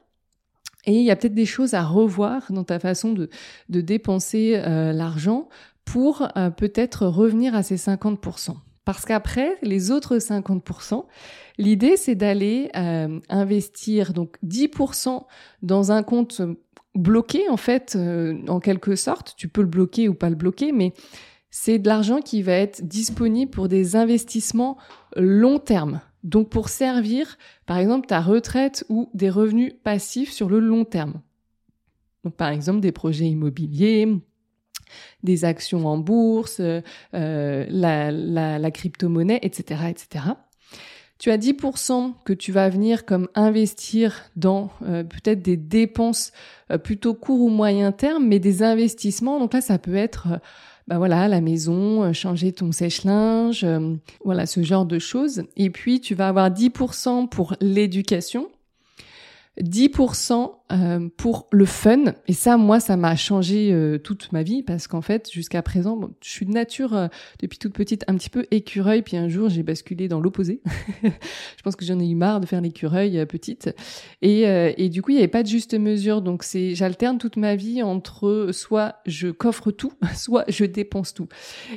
[0.84, 3.30] Et il y a peut-être des choses à revoir dans ta façon de,
[3.70, 5.48] de dépenser euh, l'argent
[5.86, 8.54] pour euh, peut-être revenir à ces 50%.
[8.84, 11.04] Parce qu'après, les autres 50%,
[11.58, 15.24] l'idée c'est d'aller euh, investir donc 10%
[15.62, 16.42] dans un compte
[16.94, 19.34] bloqué en fait, euh, en quelque sorte.
[19.36, 20.92] Tu peux le bloquer ou pas le bloquer, mais
[21.50, 24.76] c'est de l'argent qui va être disponible pour des investissements
[25.16, 26.00] long terme.
[26.22, 31.20] Donc pour servir, par exemple, ta retraite ou des revenus passifs sur le long terme.
[32.24, 34.08] Donc par exemple des projets immobiliers,
[35.22, 40.24] des actions en bourse, euh, la, crypto-monnaie, etc., etc.
[41.18, 46.32] Tu as 10% que tu vas venir comme investir dans euh, peut-être des dépenses
[46.70, 49.38] euh, plutôt court ou moyen terme, mais des investissements.
[49.38, 50.40] Donc là, ça peut être,
[50.88, 53.64] bah voilà, la maison, changer ton sèche-linge,
[54.24, 55.44] voilà, ce genre de choses.
[55.56, 58.48] Et puis, tu vas avoir 10% pour l'éducation.
[59.62, 62.14] 10% euh, pour le fun.
[62.26, 66.00] Et ça, moi, ça m'a changé euh, toute ma vie parce qu'en fait, jusqu'à présent,
[66.22, 67.06] je suis de nature, euh,
[67.40, 69.02] depuis toute petite, un petit peu écureuil.
[69.02, 70.60] Puis un jour, j'ai basculé dans l'opposé.
[71.02, 73.70] je pense que j'en ai eu marre de faire l'écureuil petite.
[74.22, 76.20] Et, et du coup, il n'y avait pas de juste mesure.
[76.20, 81.28] Donc, c'est, j'alterne toute ma vie entre soit je coffre tout, soit je dépense tout.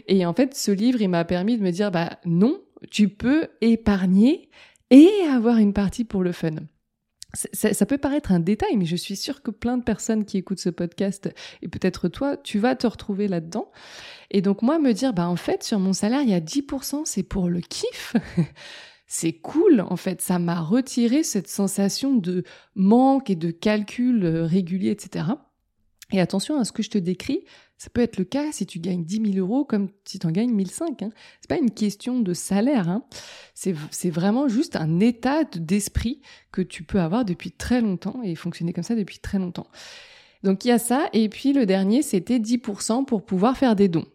[0.07, 2.59] Et en fait, ce livre, il m'a permis de me dire, bah non,
[2.89, 4.49] tu peux épargner
[4.89, 6.55] et avoir une partie pour le fun
[7.33, 10.59] ça, peut paraître un détail, mais je suis sûre que plein de personnes qui écoutent
[10.59, 11.29] ce podcast,
[11.61, 13.71] et peut-être toi, tu vas te retrouver là-dedans.
[14.31, 17.01] Et donc moi, me dire, bah en fait, sur mon salaire, il y a 10%,
[17.05, 18.15] c'est pour le kiff.
[19.07, 22.43] c'est cool, en fait, ça m'a retiré cette sensation de
[22.75, 25.25] manque et de calcul euh, régulier, etc.
[26.11, 27.43] Et attention à ce que je te décris,
[27.77, 30.31] ça peut être le cas si tu gagnes 10 000 euros comme si tu en
[30.31, 31.01] gagnes 1005.
[31.01, 31.09] Hein.
[31.41, 32.87] C'est pas une question de salaire.
[32.87, 33.03] Hein.
[33.53, 38.71] C'est vraiment juste un état d'esprit que tu peux avoir depuis très longtemps et fonctionner
[38.71, 39.67] comme ça depuis très longtemps.
[40.43, 41.09] Donc il y a ça.
[41.13, 44.05] Et puis le dernier, c'était 10% pour pouvoir faire des dons.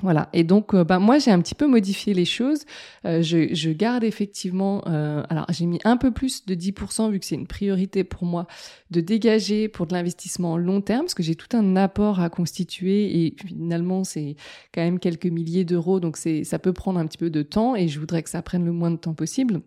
[0.00, 0.30] Voilà.
[0.32, 2.64] Et donc, euh, bah, moi, j'ai un petit peu modifié les choses.
[3.04, 4.82] Euh, je, garde effectivement.
[4.86, 8.24] Euh, alors, j'ai mis un peu plus de 10% vu que c'est une priorité pour
[8.24, 8.46] moi
[8.90, 13.26] de dégager pour de l'investissement long terme, parce que j'ai tout un apport à constituer
[13.26, 14.36] et finalement, c'est
[14.72, 17.76] quand même quelques milliers d'euros, donc c'est ça peut prendre un petit peu de temps
[17.76, 19.60] et je voudrais que ça prenne le moins de temps possible.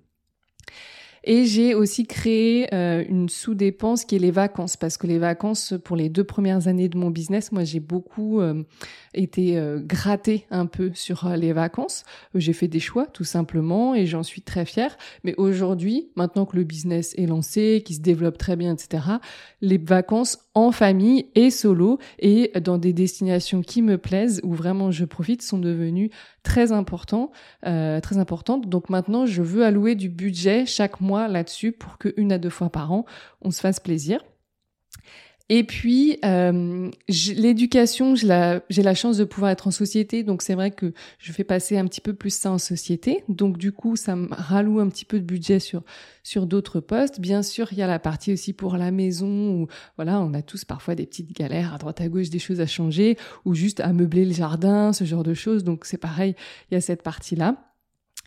[1.27, 5.73] Et j'ai aussi créé euh, une sous-dépense qui est les vacances, parce que les vacances,
[5.83, 8.63] pour les deux premières années de mon business, moi j'ai beaucoup euh,
[9.15, 12.03] été euh, grattée un peu sur les vacances.
[12.35, 14.95] J'ai fait des choix, tout simplement, et j'en suis très fière.
[15.23, 19.03] Mais aujourd'hui, maintenant que le business est lancé, qui se développe très bien, etc.,
[19.61, 24.89] les vacances en famille et solo et dans des destinations qui me plaisent, où vraiment
[24.89, 26.09] je profite, sont devenues
[26.43, 27.31] très importants,
[27.65, 28.69] euh, très importantes.
[28.69, 32.49] Donc maintenant, je veux allouer du budget chaque mois là-dessus pour que une à deux
[32.49, 33.05] fois par an,
[33.41, 34.21] on se fasse plaisir.
[35.49, 40.55] Et puis euh, l'éducation, j'ai la, la, chance de pouvoir être en société, donc c'est
[40.55, 43.23] vrai que je fais passer un petit peu plus ça en société.
[43.29, 45.83] Donc du coup, ça me ralloue un petit peu de budget sur
[46.23, 47.19] sur d'autres postes.
[47.19, 50.41] Bien sûr, il y a la partie aussi pour la maison où voilà, on a
[50.41, 53.81] tous parfois des petites galères à droite à gauche, des choses à changer ou juste
[53.81, 55.63] à meubler le jardin, ce genre de choses.
[55.63, 56.35] Donc c'est pareil,
[56.71, 57.74] il y a cette partie là.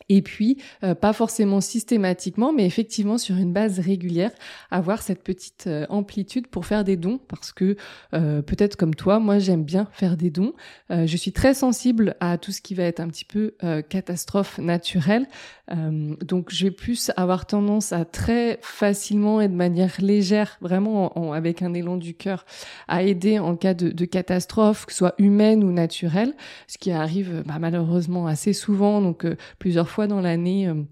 [0.09, 4.31] Et puis, euh, pas forcément systématiquement, mais effectivement sur une base régulière,
[4.71, 7.77] avoir cette petite euh, amplitude pour faire des dons, parce que
[8.15, 10.53] euh, peut-être comme toi, moi j'aime bien faire des dons.
[10.91, 13.55] je suis très sensible à tout ce qui va être un petit peu
[13.89, 15.27] catastrophe naturelle,
[15.71, 21.63] donc je vais plus avoir tendance à très facilement et de manière légère, vraiment avec
[21.63, 22.47] un élan du cœur,
[22.89, 26.35] à aider en cas de, de, catastrophe, que ce soit humaine ou naturelle,
[26.67, 29.27] ce qui arrive bah, malheureusement assez souvent, donc
[29.59, 30.69] plusieurs fois dans l'année.
[30.69, 30.83] Euh,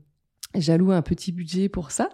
[0.55, 2.09] j'alloue un petit budget pour ça.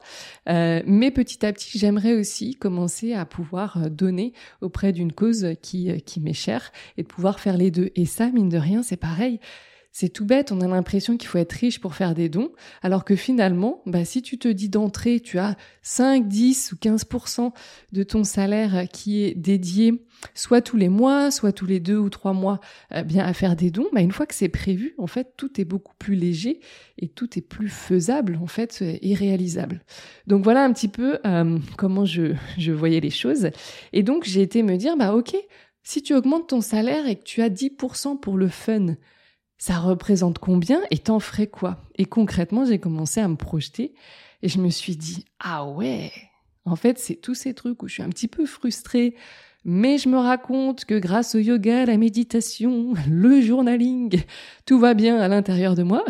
[0.49, 5.55] Euh, mais petit à petit, j'aimerais aussi commencer à pouvoir euh, donner auprès d'une cause
[5.62, 7.90] qui, qui m'est chère et de pouvoir faire les deux.
[7.95, 9.38] Et ça, mine de rien, c'est pareil.
[9.92, 12.50] C'est tout bête, on a l'impression qu'il faut être riche pour faire des dons,
[12.81, 17.52] alors que finalement, bah, si tu te dis d'entrée, tu as 5, 10 ou 15%
[17.92, 20.02] de ton salaire qui est dédié
[20.35, 22.61] soit tous les mois, soit tous les deux ou trois mois,
[22.94, 25.61] euh, bien à faire des dons, bah, une fois que c'est prévu, en fait, tout
[25.61, 26.61] est beaucoup plus léger
[26.98, 29.85] et tout est plus faisable, en fait, et réalisable.
[30.26, 33.50] Donc voilà un petit peu euh, comment je, je voyais les choses.
[33.92, 35.37] Et donc j'ai été me dire, bah ok,
[35.83, 38.94] si tu augmentes ton salaire et que tu as 10% pour le fun,
[39.62, 41.85] ça représente combien et t'en ferais quoi?
[41.94, 43.94] Et concrètement, j'ai commencé à me projeter
[44.42, 46.11] et je me suis dit, ah ouais,
[46.64, 49.14] en fait, c'est tous ces trucs où je suis un petit peu frustrée,
[49.64, 54.25] mais je me raconte que grâce au yoga, la méditation, le journaling,
[54.66, 56.05] tout va bien à l'intérieur de moi.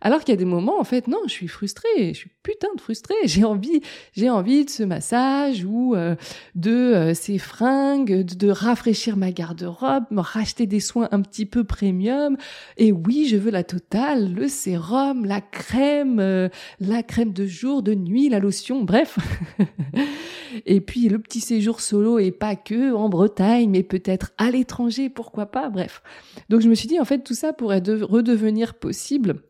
[0.00, 2.68] Alors qu'il y a des moments, en fait, non, je suis frustrée, je suis putain
[2.76, 3.14] de frustrée.
[3.24, 3.80] J'ai envie,
[4.12, 6.14] j'ai envie de ce massage ou euh,
[6.54, 11.64] de euh, ces fringues, de, rafraîchir ma garde-robe, me racheter des soins un petit peu
[11.64, 12.36] premium.
[12.76, 17.82] Et oui, je veux la totale, le sérum, la crème, euh, la crème de jour,
[17.82, 19.18] de nuit, la lotion, bref.
[20.66, 25.10] et puis le petit séjour solo et pas que en Bretagne, mais peut-être à l'étranger,
[25.10, 26.02] pourquoi pas, bref.
[26.48, 29.42] Donc je me suis dit, en fait, tout ça pourrait redevenir possible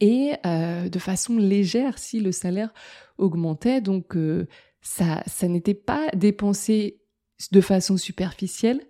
[0.00, 2.72] et euh, de façon légère si le salaire
[3.18, 3.80] augmentait.
[3.80, 4.46] Donc euh,
[4.80, 7.00] ça, ça n'était pas dépensé
[7.52, 8.80] de façon superficielle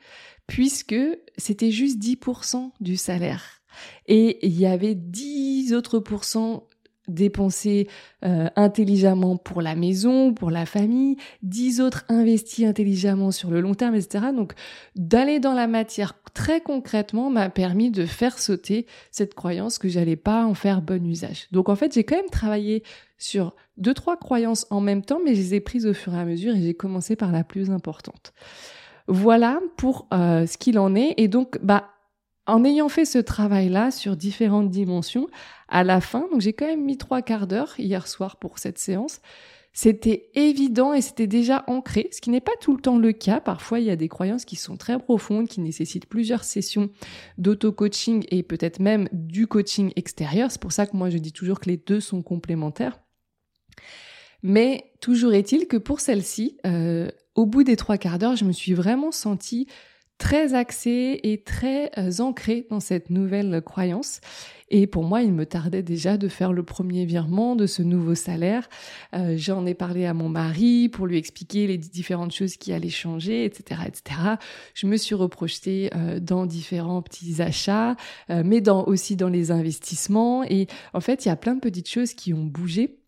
[0.46, 0.96] puisque
[1.36, 3.62] c'était juste 10% du salaire.
[4.06, 6.68] Et il y avait 10 autres pourcents
[7.08, 7.88] dépenser
[8.24, 13.74] euh, intelligemment pour la maison, pour la famille, dix autres investis intelligemment sur le long
[13.74, 14.26] terme, etc.
[14.34, 14.54] Donc
[14.96, 20.16] d'aller dans la matière très concrètement m'a permis de faire sauter cette croyance que j'allais
[20.16, 21.46] pas en faire bon usage.
[21.52, 22.82] Donc en fait j'ai quand même travaillé
[23.18, 26.18] sur deux trois croyances en même temps, mais je les ai prises au fur et
[26.18, 28.32] à mesure et j'ai commencé par la plus importante.
[29.06, 31.90] Voilà pour euh, ce qu'il en est et donc bah
[32.46, 35.28] en ayant fait ce travail-là sur différentes dimensions,
[35.74, 38.78] à la fin, donc j'ai quand même mis trois quarts d'heure hier soir pour cette
[38.78, 39.20] séance,
[39.72, 43.40] c'était évident et c'était déjà ancré, ce qui n'est pas tout le temps le cas.
[43.40, 46.90] Parfois, il y a des croyances qui sont très profondes, qui nécessitent plusieurs sessions
[47.38, 50.52] d'auto-coaching et peut-être même du coaching extérieur.
[50.52, 53.00] C'est pour ça que moi, je dis toujours que les deux sont complémentaires.
[54.44, 58.52] Mais toujours est-il que pour celle-ci, euh, au bout des trois quarts d'heure, je me
[58.52, 59.66] suis vraiment sentie
[60.18, 64.20] très axée et très euh, ancrée dans cette nouvelle croyance.
[64.70, 68.14] Et pour moi, il me tardait déjà de faire le premier virement de ce nouveau
[68.14, 68.68] salaire.
[69.14, 72.88] Euh, J'en ai parlé à mon mari pour lui expliquer les différentes choses qui allaient
[72.88, 74.20] changer, etc., etc.
[74.74, 77.96] Je me suis reprojetée euh, dans différents petits achats,
[78.28, 80.44] mais dans, aussi dans les investissements.
[80.44, 82.98] Et en fait, il y a plein de petites choses qui ont bougé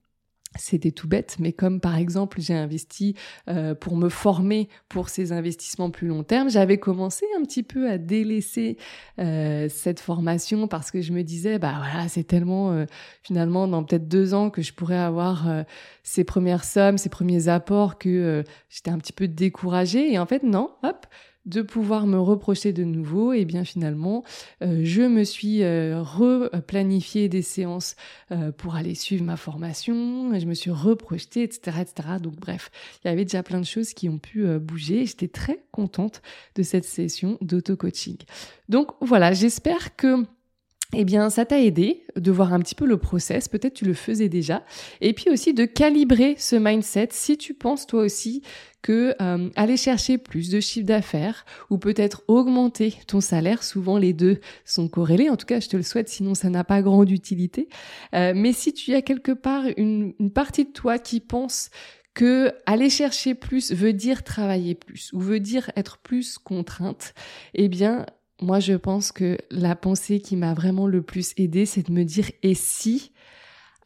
[0.58, 3.14] c'était tout bête, mais comme par exemple j'ai investi
[3.48, 7.90] euh, pour me former pour ces investissements plus long terme, j'avais commencé un petit peu
[7.90, 8.76] à délaisser
[9.18, 12.86] euh, cette formation parce que je me disais bah voilà c'est tellement euh,
[13.22, 15.46] finalement dans peut-être deux ans que je pourrais avoir
[16.02, 20.12] ces premières sommes, ces premiers apports que j'étais un petit peu découragée.
[20.12, 21.06] Et en fait non, hop,
[21.46, 24.24] de pouvoir me reprocher de nouveau, et bien finalement,
[24.62, 27.96] euh, je me suis euh, replanifié des séances
[28.32, 32.08] euh, pour aller suivre ma formation, je me suis reprojetée, etc., etc.
[32.20, 32.70] Donc bref,
[33.04, 35.06] il y avait déjà plein de choses qui ont pu bouger.
[35.06, 36.20] J'étais très contente
[36.56, 38.16] de cette session d'auto-coaching.
[38.68, 40.24] Donc voilà, j'espère que
[40.94, 43.94] eh bien, ça t'a aidé de voir un petit peu le process, peut-être tu le
[43.94, 44.64] faisais déjà,
[45.00, 47.08] et puis aussi de calibrer ce mindset.
[47.10, 48.42] Si tu penses toi aussi
[48.82, 54.12] que euh, aller chercher plus de chiffre d'affaires ou peut-être augmenter ton salaire, souvent les
[54.12, 57.10] deux sont corrélés, en tout cas je te le souhaite, sinon ça n'a pas grande
[57.10, 57.68] utilité.
[58.14, 61.70] Euh, mais si tu as quelque part une, une partie de toi qui pense
[62.14, 67.12] que aller chercher plus veut dire travailler plus ou veut dire être plus contrainte,
[67.54, 68.06] eh bien
[68.40, 72.04] moi, je pense que la pensée qui m'a vraiment le plus aidé, c'est de me
[72.04, 73.12] dire et si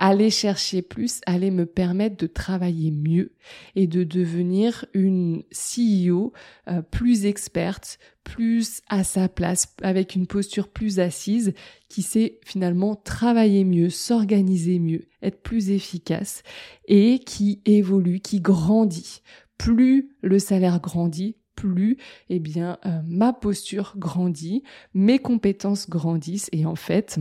[0.00, 3.34] aller chercher plus allait me permettre de travailler mieux
[3.76, 6.32] et de devenir une CEO
[6.68, 11.52] euh, plus experte, plus à sa place, avec une posture plus assise,
[11.90, 16.42] qui sait finalement travailler mieux, s'organiser mieux, être plus efficace
[16.88, 19.20] et qui évolue, qui grandit.
[19.58, 21.98] Plus le salaire grandit, plus,
[22.30, 24.62] eh bien, euh, ma posture grandit,
[24.94, 27.18] mes compétences grandissent et en fait,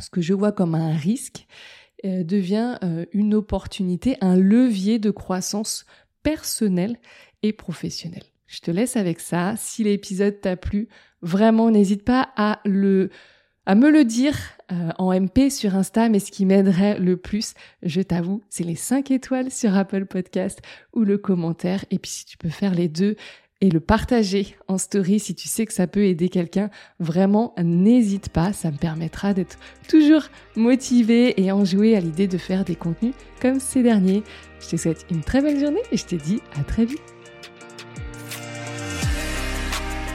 [0.00, 1.46] ce que je vois comme un risque
[2.04, 5.86] euh, devient euh, une opportunité, un levier de croissance
[6.22, 6.98] personnelle
[7.42, 8.24] et professionnelle.
[8.46, 9.54] Je te laisse avec ça.
[9.56, 10.88] Si l'épisode t'a plu,
[11.20, 13.10] vraiment n'hésite pas à le
[13.66, 14.36] à me le dire
[14.98, 19.10] en MP sur Insta, mais ce qui m'aiderait le plus, je t'avoue, c'est les 5
[19.10, 20.60] étoiles sur Apple Podcast
[20.92, 21.86] ou le commentaire.
[21.90, 23.16] Et puis si tu peux faire les deux,
[23.64, 26.68] et le partager en story si tu sais que ça peut aider quelqu'un.
[27.00, 29.56] Vraiment, n'hésite pas, ça me permettra d'être
[29.88, 34.22] toujours motivée et enjouée à l'idée de faire des contenus comme ces derniers.
[34.60, 37.13] Je te souhaite une très belle journée et je te dis à très vite.